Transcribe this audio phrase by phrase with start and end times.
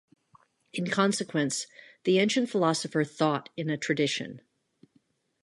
[0.73, 1.67] In consequence,
[2.05, 4.41] the ancient philosopher thought in a tradition.